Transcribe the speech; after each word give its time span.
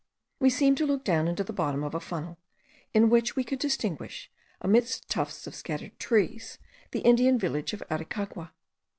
We 0.39 0.49
seemed 0.49 0.79
to 0.79 0.85
look 0.87 1.03
down 1.03 1.27
into 1.27 1.43
the 1.43 1.53
bottom 1.53 1.83
of 1.83 1.93
a 1.93 1.99
funnel, 1.99 2.39
in 2.91 3.07
which 3.11 3.35
we 3.35 3.43
could 3.43 3.59
distinguish, 3.59 4.31
amidst 4.59 5.07
tufts 5.11 5.45
of 5.45 5.53
scattered 5.53 5.99
trees, 5.99 6.57
the 6.89 7.01
Indian 7.01 7.37
village 7.37 7.71
of 7.71 7.83
Aricagua. 7.87 8.51